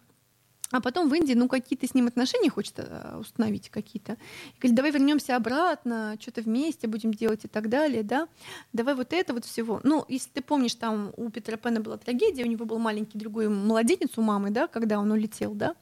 [0.71, 4.13] А потом в Индии, ну, какие-то с ним отношения хочет э, установить какие-то.
[4.13, 8.27] И говорит, давай вернемся обратно, что-то вместе будем делать и так далее, да.
[8.73, 9.80] Давай вот это вот всего.
[9.84, 13.47] Ну, если ты помнишь, там у Питера Пэна была трагедия, у него был маленький другой
[13.47, 15.75] младенец у мамы, да, когда он улетел, да.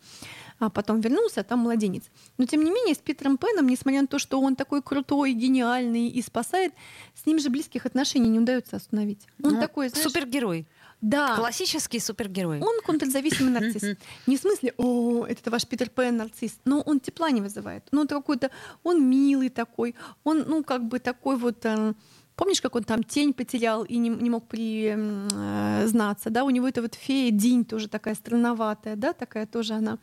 [0.60, 2.04] А потом вернулся, а там младенец.
[2.38, 6.08] Но тем не менее, с Питером Пэном, несмотря на то, что он такой крутой, гениальный
[6.08, 6.74] и спасает,
[7.15, 9.28] с ним же близких отношений не удается остановить.
[9.43, 10.67] Он Ну, такой, знаешь, Супергерой.
[11.06, 12.60] Да, Классический супергерой.
[12.60, 13.98] он контрзависимый нарцисс.
[14.26, 17.88] Не в смысле, о, это ваш Питер Пен нарцисс, но он тепла не вызывает.
[17.91, 18.50] Ну, он какой-то,
[18.84, 21.63] он милый такой, он, ну, как бы такой вот...
[21.65, 21.94] э,
[22.36, 26.44] Помнишь, как он там тень потерял и не, не мог признаться, да?
[26.44, 30.00] У него это вот фея Динь тоже такая странноватая, да, такая тоже она.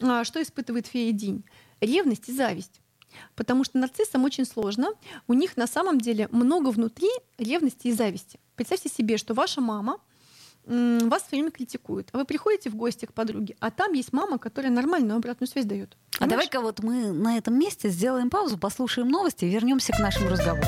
[0.00, 1.44] А что испытывает фея Динь?
[1.80, 2.80] Ревность и зависть.
[3.34, 4.88] Потому что нарциссам очень сложно.
[5.26, 8.38] У них на самом деле много внутри ревности и зависти.
[8.56, 9.98] Представьте себе, что ваша мама
[10.66, 14.38] вас все время критикует, а вы приходите в гости к подруге, а там есть мама,
[14.38, 15.96] которая нормальную обратную связь дает.
[16.18, 20.30] А давай-ка вот мы на этом месте сделаем паузу, послушаем новости и вернемся к нашему
[20.30, 20.66] разговору.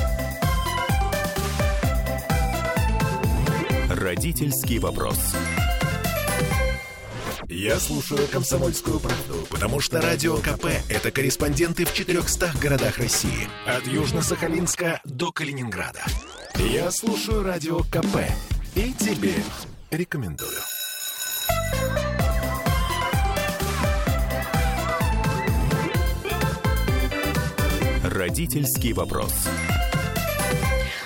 [3.89, 5.17] Родительский вопрос.
[7.47, 13.47] Я слушаю «Комсомольскую правду», потому что «Радио КП»— это корреспонденты в 400 городах России.
[13.67, 16.03] От Южно-Сахалинска до Калининграда.
[16.55, 18.17] Я слушаю «Радио КП»
[18.75, 19.35] и тебе
[19.93, 20.57] рекомендую.
[28.03, 29.33] Родительский вопрос.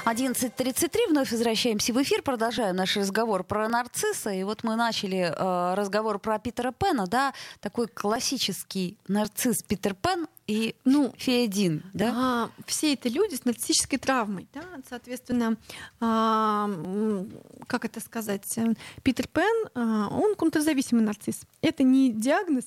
[0.08, 4.30] 11.33, вновь возвращаемся в эфир, продолжаем наш разговор про нарцисса.
[4.30, 10.30] И вот мы начали э, разговор про Питера Пена, да, такой классический нарцисс Питер Пен
[10.48, 12.14] и Ну, Фея Дин, да?
[12.16, 14.48] А, все это люди с нарциссической травмой.
[14.54, 14.64] Да?
[14.88, 15.58] Соответственно,
[16.00, 16.70] а,
[17.68, 21.42] как это сказать, э, Питер Пен, а, он контрзависимый нарцисс.
[21.62, 22.64] Это не диагноз,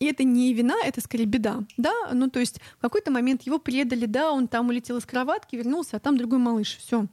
[0.00, 1.64] и это не вина, это скорее беда.
[1.76, 1.92] Да?
[2.12, 5.96] Ну, то есть в какой-то момент его предали, да, он там улетел из кроватки, вернулся,
[5.96, 6.76] а там другой малыш.
[6.76, 7.06] Все.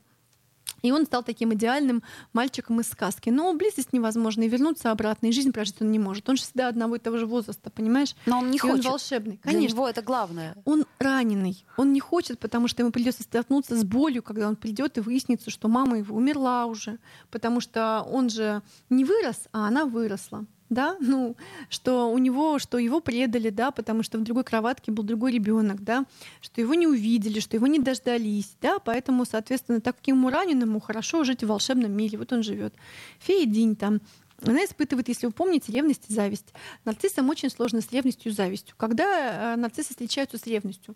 [0.81, 2.01] И он стал таким идеальным
[2.33, 3.29] мальчиком из сказки.
[3.29, 6.27] Но близость невозможна, и вернуться обратно, и жизнь прожить он не может.
[6.27, 8.15] Он же всегда одного и того же возраста, понимаешь?
[8.25, 8.85] Но он не и хочет.
[8.85, 9.39] он волшебный.
[9.43, 9.75] Для Конечно.
[9.75, 10.55] него это главное.
[10.65, 11.65] Он раненый.
[11.77, 15.49] Он не хочет, потому что ему придется столкнуться с болью, когда он придет и выяснится,
[15.49, 16.97] что мама его умерла уже.
[17.29, 20.45] Потому что он же не вырос, а она выросла.
[20.71, 21.35] Да, ну,
[21.67, 25.83] что у него, что его предали, да, потому что в другой кроватке был другой ребенок,
[25.83, 26.05] да,
[26.39, 31.43] что его не увидели, что его не дождались, да, поэтому, соответственно, такому раненому хорошо жить
[31.43, 32.73] в волшебном мире, вот он живет.
[33.19, 33.99] Фея Динь там,
[34.43, 36.53] она испытывает, если вы помните, ревность и зависть.
[36.85, 38.75] Нарциссам очень сложно с ревностью и завистью.
[38.77, 40.95] Когда э, нарциссы встречаются с ревностью?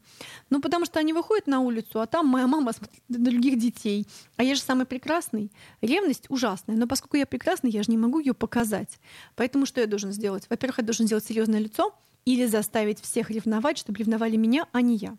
[0.49, 4.07] Ну, потому что они выходят на улицу, а там моя мама смотрит на других детей,
[4.37, 5.51] а я же самый прекрасный.
[5.81, 8.99] Ревность ужасная, но поскольку я прекрасный, я же не могу ее показать.
[9.35, 10.45] Поэтому что я должен сделать?
[10.49, 11.93] Во-первых, я должен сделать серьезное лицо,
[12.25, 15.15] или заставить всех ревновать, чтобы ревновали меня, а не я.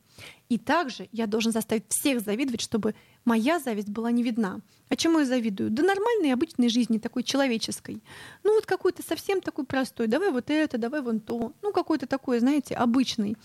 [0.48, 4.60] И также я должен заставить всех завидовать, чтобы моя зависть была не видна.
[4.88, 5.70] А чему я завидую?
[5.70, 8.02] Да нормальной обычной жизни, такой человеческой.
[8.42, 10.08] Ну вот какой-то совсем такой простой.
[10.08, 11.52] Давай вот это, давай вон то.
[11.62, 13.36] Ну какой-то такой, знаете, обычный.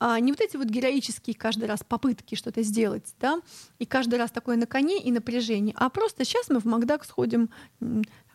[0.00, 3.40] А не вот эти вот героические каждый раз попытки что-то сделать, да,
[3.80, 7.50] и каждый раз такое на коне и напряжение, а просто сейчас мы в Макдак сходим,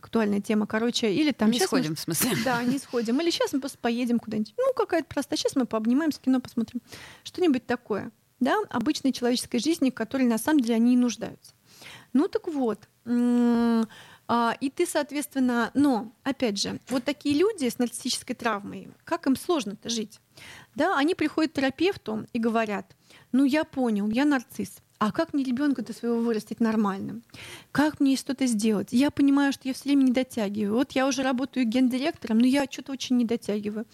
[0.03, 1.49] актуальная тема, короче, или там...
[1.49, 2.31] Не сходим, мы, в смысле?
[2.45, 3.19] Да, не сходим.
[3.21, 4.53] Или сейчас мы просто поедем куда-нибудь.
[4.57, 5.37] Ну, какая-то просто.
[5.37, 6.81] Сейчас мы пообнимаемся, кино посмотрим.
[7.23, 8.11] Что-нибудь такое.
[8.39, 11.53] Да, обычной человеческой жизни, в которой на самом деле они и нуждаются.
[12.11, 18.35] Ну так вот, а, и ты, соответственно, но, опять же, вот такие люди с нарциссической
[18.35, 20.19] травмой, как им сложно-то жить?
[20.75, 22.95] Да, они приходят к терапевту и говорят,
[23.31, 27.23] ну я понял, я нарцисс, а как мне ребенка-то своего вырастить нормальным?
[27.73, 28.87] Как мне что-то сделать?
[28.91, 30.75] Я понимаю, что я все время не дотягиваю.
[30.75, 33.85] Вот я уже работаю гендиректором, но я что-то очень не дотягиваю.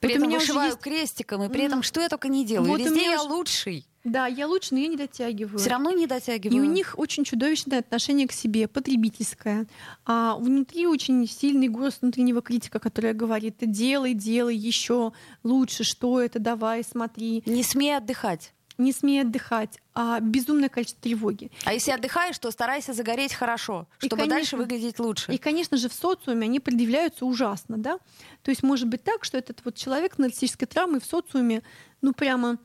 [0.00, 0.80] При вот этом вышиваю есть...
[0.80, 2.70] крестиком, и при этом что я только не делаю.
[2.70, 3.32] Вот Везде я уже...
[3.32, 3.86] лучший.
[4.02, 5.60] Да, я лучше, но я не дотягиваю.
[5.60, 6.56] Все равно не дотягиваю.
[6.56, 9.68] И у них очень чудовищное отношение к себе, потребительское.
[10.06, 15.12] А внутри очень сильный голос внутреннего критика, который говорит: делай, делай еще
[15.44, 17.44] лучше, что это, давай, смотри.
[17.46, 21.50] Не смей отдыхать не смей отдыхать, а безумное количество тревоги.
[21.64, 25.32] А если отдыхаешь, то старайся загореть хорошо, чтобы и, конечно, дальше выглядеть лучше.
[25.32, 27.98] И, конечно же, в социуме они предъявляются ужасно, да.
[28.42, 31.62] То есть может быть так, что этот вот человек с нарциссической травмой в социуме,
[32.00, 32.58] ну прямо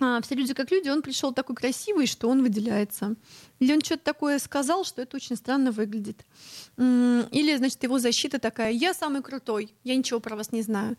[0.00, 3.16] а, все люди как люди, он пришел такой красивый, что он выделяется.
[3.58, 6.24] Или он что-то такое сказал, что это очень странно выглядит.
[6.76, 10.96] Или, значит, его защита такая, я самый крутой, я ничего про вас не знаю.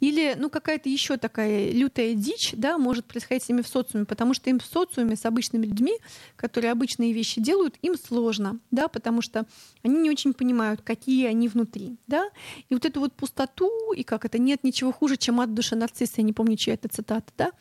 [0.00, 4.34] Или, ну, какая-то еще такая лютая дичь, да, может происходить с ними в социуме, потому
[4.34, 5.94] что им в социуме с обычными людьми,
[6.36, 9.46] которые обычные вещи делают, им сложно, да, потому что
[9.82, 12.28] они не очень понимают, какие они внутри, да.
[12.68, 16.14] И вот эту вот пустоту, и как это, нет ничего хуже, чем от души нарцисса,
[16.18, 17.52] я не помню, чья это цитата, да,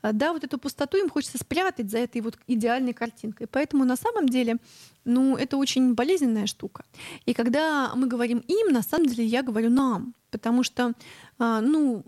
[0.00, 3.46] а, да, вот эту пустоту им хочется спрятать за этой вот идеальной картинкой.
[3.46, 4.56] Поэтому на самом деле,
[5.04, 6.84] ну, это очень болезненная штука.
[7.26, 10.94] И когда мы говорим им, на самом деле я говорю нам, потому что,
[11.38, 12.04] а, ну,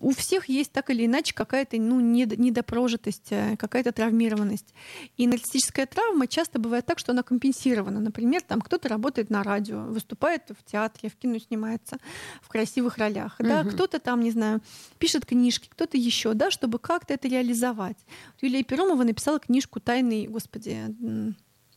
[0.00, 4.74] у всех есть так или иначе какая-то ну, недопрожитость, э, какая-то травмированность.
[5.16, 8.00] И нарциссическая травма часто бывает так, что она компенсирована.
[8.00, 11.98] Например, там кто-то работает на радио, выступает в театре, в кино снимается
[12.42, 13.36] в красивых ролях.
[13.38, 13.48] Угу.
[13.48, 13.64] Да?
[13.64, 14.60] Кто-то там, не знаю,
[14.98, 17.98] пишет книжки, кто-то еще, да, чтобы как-то это реализовать.
[18.40, 20.94] Юлия Перомова написала книжку «Тайный, господи,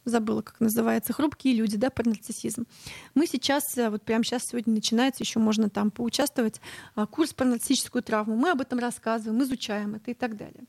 [0.05, 2.65] забыла, как называется, хрупкие люди, да, про нарциссизм.
[3.13, 6.61] Мы сейчас, э, вот прямо сейчас сегодня начинается, еще можно там поучаствовать,
[6.95, 8.35] а, курс про нарциссическую травму.
[8.35, 10.65] Мы об этом рассказываем, изучаем это и так далее.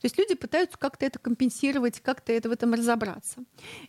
[0.00, 3.42] То есть люди пытаются как-то это компенсировать, как-то это в этом разобраться.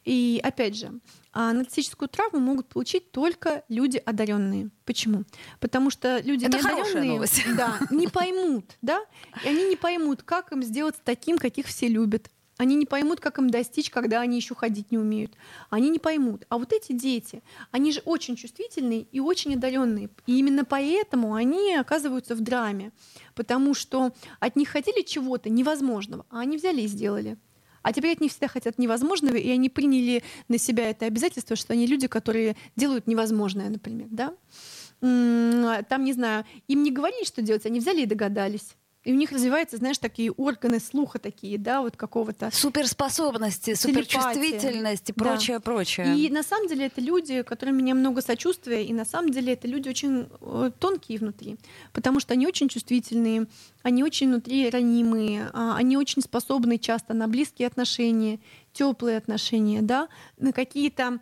[0.05, 0.99] И опять же,
[1.31, 4.71] а нарциссическую травму могут получить только люди одаренные.
[4.85, 5.23] Почему?
[5.59, 7.23] Потому что люди это неодаренные
[7.55, 9.05] да, не поймут, да,
[9.43, 13.39] и они не поймут, как им сделать таким, каких все любят, они не поймут, как
[13.39, 15.31] им достичь, когда они еще ходить не умеют.
[15.69, 16.45] Они не поймут.
[16.49, 17.41] А вот эти дети,
[17.71, 20.09] они же очень чувствительные и очень одаренные.
[20.25, 22.91] И именно поэтому они оказываются в драме.
[23.33, 27.37] Потому что от них хотели чего-то невозможного, а они взяли и сделали.
[27.81, 31.71] А теперь от них всегда хотят невозможного, и они приняли на себя это обязательство, что
[31.71, 34.35] они люди, которые делают невозможное, например, да?
[34.99, 38.75] Там, не знаю, им не говорили, что делать, они взяли и догадались.
[39.09, 42.51] И у них развиваются, знаешь, такие органы слуха такие, да, вот какого-то...
[42.53, 45.61] Суперспособности, суперчувствительность и прочее, да.
[45.61, 46.15] прочее.
[46.15, 49.67] И на самом деле это люди, которым меня много сочувствия, и на самом деле это
[49.67, 51.57] люди очень э, тонкие внутри,
[51.91, 53.47] потому что они очень чувствительные,
[53.81, 58.39] они очень внутри ранимые, а, они очень способны часто на близкие отношения,
[58.73, 61.17] теплые отношения, да, на какие-то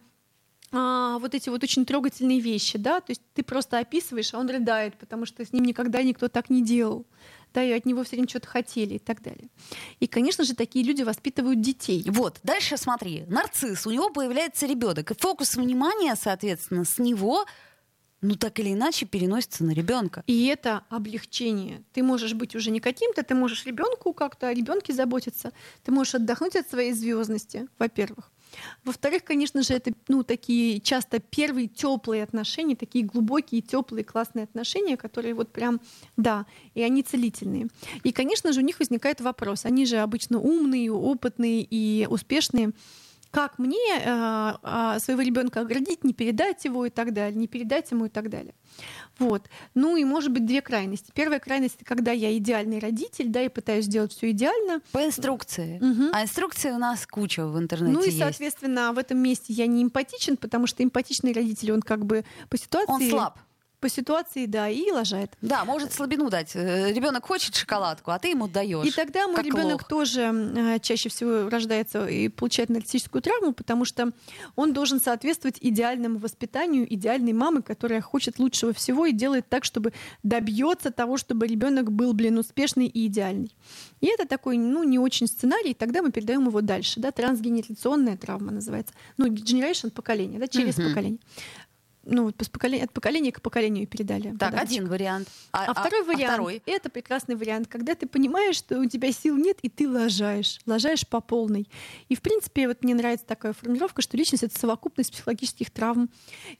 [0.73, 4.49] а, вот эти вот очень трогательные вещи, да, то есть ты просто описываешь, а он
[4.49, 7.05] рыдает, потому что с ним никогда никто так не делал
[7.53, 9.49] да, и от него все время что-то хотели и так далее.
[9.99, 12.03] И, конечно же, такие люди воспитывают детей.
[12.07, 17.45] Вот, дальше смотри, нарцисс, у него появляется ребенок, и фокус внимания, соответственно, с него
[18.21, 20.23] ну так или иначе переносится на ребенка.
[20.27, 21.83] И это облегчение.
[21.93, 25.51] Ты можешь быть уже не каким-то, ты можешь ребенку как-то о ребенке заботиться,
[25.83, 28.31] ты можешь отдохнуть от своей звездности, во-первых.
[28.83, 34.97] Во-вторых, конечно же, это ну, такие часто первые теплые отношения, такие глубокие, теплые, классные отношения,
[34.97, 35.81] которые вот прям,
[36.15, 37.67] да, и они целительные.
[38.03, 39.65] И, конечно же, у них возникает вопрос.
[39.65, 42.71] Они же обычно умные, опытные и успешные
[43.37, 48.05] как мне э, своего ребенка оградить, не передать его и так далее, не передать ему
[48.05, 48.55] и так далее.
[49.19, 49.47] Вот.
[49.75, 51.11] Ну и может быть две крайности.
[51.13, 54.81] Первая крайность, когда я идеальный родитель, да, и пытаюсь сделать все идеально.
[54.91, 55.77] По инструкции.
[55.77, 56.09] Угу.
[56.13, 57.95] А инструкции у нас куча в интернете.
[57.95, 58.17] Ну и, есть.
[58.17, 62.57] соответственно, в этом месте я не эмпатичен, потому что эмпатичный родитель, он как бы по
[62.57, 62.91] ситуации.
[62.91, 63.39] Он слаб
[63.79, 65.33] по ситуации, да, и лажает.
[65.41, 66.55] Да, может слабину дать.
[66.55, 68.87] Э, ребенок хочет шоколадку, а ты ему даешь.
[68.87, 74.11] И тогда мой ребенок тоже э, чаще всего рождается и получает нарциссическую травму, потому что
[74.55, 79.93] он должен соответствовать идеальному воспитанию идеальной мамы, которая хочет лучшего всего и делает так, чтобы
[80.23, 83.55] добьется того, чтобы ребенок был, блин, успешный и идеальный.
[84.01, 88.51] И это такой, ну, не очень сценарий, тогда мы передаем его дальше, да, трансгенерационная травма
[88.51, 90.89] называется, ну, generation поколение, да, через mm-hmm.
[90.89, 91.19] поколение
[92.07, 94.35] ну, вот от поколения к поколению передали.
[94.37, 94.63] Так, подачу.
[94.63, 95.27] один вариант.
[95.51, 96.63] А, а второй а, вариант а второй?
[96.65, 101.05] это прекрасный вариант, когда ты понимаешь, что у тебя сил нет, и ты лажаешь, лажаешь
[101.07, 101.67] по полной.
[102.09, 106.09] И, в принципе, вот мне нравится такая формулировка, что личность— это совокупность психологических травм.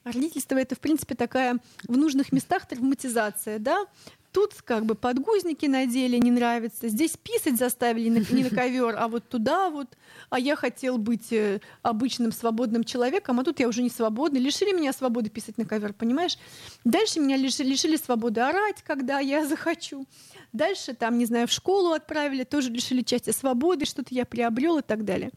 [0.04, 3.86] Родительство— это, в принципе, такая в нужных местах травматизация, да,
[4.32, 6.88] Тут как бы подгузники надели, не нравится.
[6.88, 9.96] Здесь писать заставили не на ковер, а вот туда вот.
[10.28, 14.40] А я хотел быть э, обычным свободным человеком, а тут я уже не свободный.
[14.40, 16.36] Лишили меня свободы писать на ковер, понимаешь?
[16.84, 20.06] Дальше меня лишили, лишили свободы орать, когда я захочу.
[20.52, 24.82] Дальше там, не знаю, в школу отправили, тоже лишили части свободы, что-то я приобрел и
[24.82, 25.30] так далее.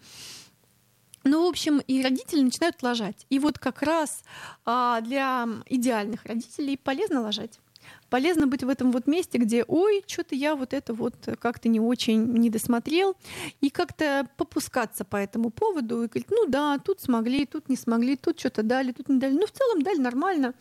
[1.23, 3.25] Ну, в общем, и родители начинают лажать.
[3.29, 4.23] И вот как раз
[4.65, 7.59] а, для идеальных родителей полезно лажать
[8.11, 11.79] полезно быть в этом вот месте, где, ой, что-то я вот это вот как-то не
[11.79, 13.15] очень не досмотрел,
[13.61, 18.17] и как-то попускаться по этому поводу, и говорить, ну да, тут смогли, тут не смогли,
[18.17, 19.33] тут что-то дали, тут не дали.
[19.33, 20.53] Ну, в целом дали нормально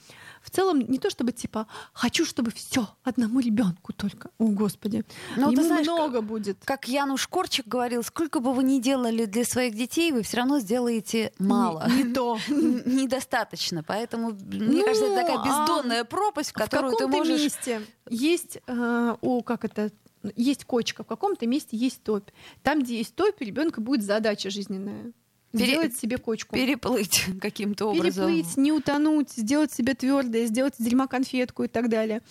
[0.42, 4.30] в целом не то чтобы типа хочу, чтобы все одному ребенку только.
[4.38, 5.04] О, Господи.
[5.36, 6.58] Но ну, Ему знаешь, много как, будет.
[6.64, 10.58] Как Януш Корчик говорил, сколько бы вы ни делали для своих детей, вы все равно
[10.60, 11.86] сделаете мало.
[11.88, 12.38] Не, не то.
[12.48, 13.82] Недостаточно.
[13.82, 17.40] Поэтому, мне кажется, это такая ну, а бездонная пропасть, в которую ты можешь...
[17.40, 19.90] месте есть, э, о, как это,
[20.36, 22.28] есть кочка, в каком-то месте есть топь.
[22.62, 25.12] Там, где есть топь, ребенка будет задача жизненная.
[25.52, 26.54] Сделать себе кочку.
[26.54, 28.28] Переплыть каким-то образом.
[28.28, 32.22] Переплыть, не утонуть, сделать себе твердое, сделать из дерьма конфетку и так далее.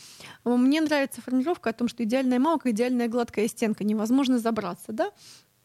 [0.45, 5.12] Мне нравится формулировка о том, что идеальная мама, идеальная гладкая стенка, невозможно забраться, да?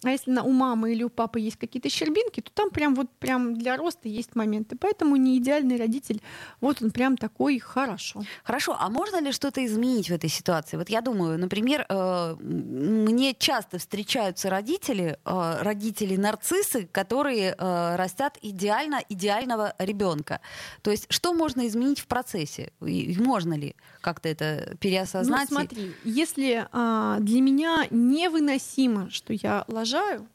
[0.04, 3.10] А если на, у мамы или у папы есть какие-то щербинки, то там прям вот
[3.18, 4.76] прям для роста есть моменты.
[4.76, 6.20] Поэтому не идеальный родитель,
[6.60, 8.22] вот он прям такой хорошо.
[8.44, 10.76] Хорошо, а можно ли что-то изменить в этой ситуации?
[10.76, 19.00] Вот я думаю, например, э, мне часто встречаются родители, э, родители-нарциссы, которые э, растят идеально
[19.08, 20.40] идеального ребенка.
[20.82, 22.72] То есть что можно изменить в процессе?
[22.84, 25.50] И можно ли как-то это переосознать?
[25.50, 30.28] Ну, смотри, если а, для меня невыносимо, что я ложусь лажаю,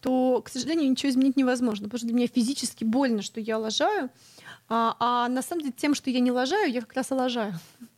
[0.00, 4.10] то, к сожалению, ничего изменить невозможно, потому что для меня физически больно, что я лажаю,
[4.68, 7.54] а, а на самом деле тем, что я не лажаю, я как раз и лажаю.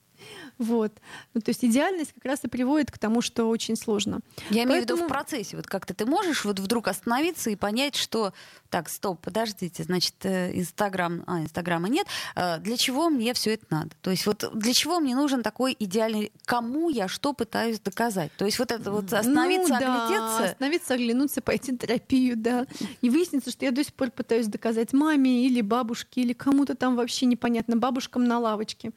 [0.59, 0.93] Вот.
[1.35, 4.21] Ну, то есть идеальность как раз и приводит к тому, что очень сложно.
[4.51, 4.65] Я Поэтому...
[4.65, 5.57] имею в виду в процессе.
[5.57, 8.33] Вот как-то ты можешь вот вдруг остановиться и понять, что
[8.73, 12.07] так, стоп, подождите, значит, э, Инстаграм, а, Инстаграма нет.
[12.35, 13.91] Э, для чего мне все это надо?
[14.01, 16.33] То есть вот для чего мне нужен такой идеальный...
[16.47, 18.33] Кому я что пытаюсь доказать?
[18.39, 20.45] То есть вот это вот остановиться, ну, да, оглядеться...
[20.53, 22.67] остановиться, оглянуться, пойти на терапию, да.
[23.03, 26.97] И выяснится, что я до сих пор пытаюсь доказать маме или бабушке, или кому-то там
[26.97, 28.93] вообще непонятно, бабушкам на лавочке.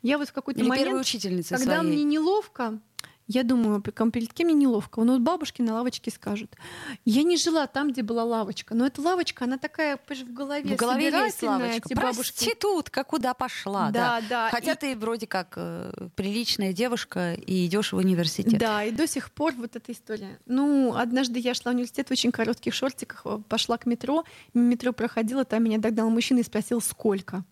[0.00, 1.92] Я вот в какой-то момент учительницы Когда своей.
[1.92, 2.80] мне неловко,
[3.28, 5.04] я думаю, перед кем мне неловко.
[5.04, 6.56] Ну, вот бабушки на лавочке скажут.
[7.04, 8.74] Я не жила там, где была лавочка.
[8.74, 11.88] Но эта лавочка, она такая в голове В голове есть лавочка.
[11.94, 13.90] Проститутка куда пошла.
[13.90, 14.28] Да, да.
[14.28, 14.50] да.
[14.50, 14.76] Хотя и...
[14.76, 18.58] ты вроде как э, приличная девушка и идешь в университет.
[18.58, 20.38] Да, и до сих пор вот эта история.
[20.46, 24.94] Ну, однажды я шла в университет в очень коротких шортиках, э, пошла к метро, метро
[24.94, 27.44] проходила, там меня догнал мужчина и спросил, сколько.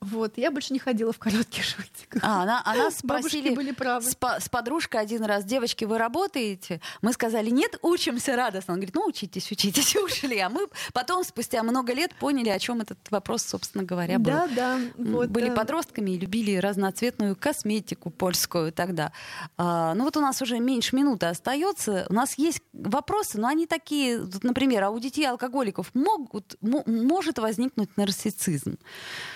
[0.00, 2.22] Вот, я больше не ходила в коротких шортиках.
[2.24, 3.54] А, она, она спросили...
[3.54, 4.06] были правы.
[4.06, 6.80] С, с подружкой один один раз, девочки, вы работаете?
[7.02, 8.74] Мы сказали, нет, учимся радостно.
[8.74, 10.38] Он говорит, ну, учитесь, учитесь, ушли.
[10.38, 14.30] А мы потом, спустя много лет, поняли, о чем этот вопрос, собственно говоря, был.
[14.30, 14.80] Да, да.
[14.96, 15.54] Вот, Были да.
[15.54, 19.12] подростками и любили разноцветную косметику польскую тогда.
[19.56, 22.06] А, ну вот у нас уже меньше минуты остается.
[22.08, 27.96] У нас есть вопросы, но они такие, например, а у детей алкоголиков могут, может возникнуть
[27.96, 28.78] нарциссизм?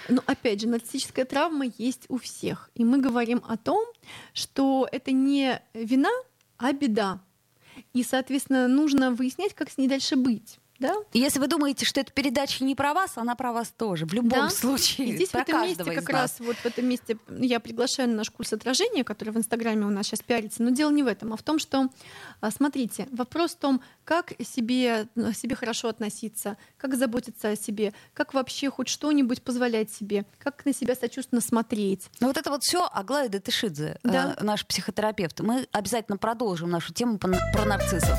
[0.09, 2.70] Ну, опять же, нарциссическая травма есть у всех.
[2.74, 3.84] И мы говорим о том,
[4.32, 6.11] что это не вина,
[6.57, 7.20] а беда.
[7.93, 10.59] И, соответственно, нужно выяснять, как с ней дальше быть.
[10.83, 10.97] Да?
[11.12, 14.05] Если вы думаете, что эта передача не про вас, она про вас тоже.
[14.05, 14.51] В любом Да.
[14.51, 15.09] случае.
[15.09, 18.16] И здесь в про этом месте как раз вот в этом месте я приглашаю на
[18.16, 20.62] наш курс отражения, который в Инстаграме у нас сейчас пиарится.
[20.62, 21.89] Но дело не в этом, а в том, что,
[22.41, 27.95] а, смотрите, вопрос в том, как себе, э, себе хорошо относиться, как заботиться о себе,
[28.14, 32.11] как вообще хоть что-нибудь позволять себе, как на себя сочувственно смотреть.
[32.20, 34.35] Ну вот это вот все Аглая Датышидзе, Да.
[34.37, 35.41] э, наш психотерапевт.
[35.41, 38.18] Мы обязательно продолжим нашу тему про нарциссов.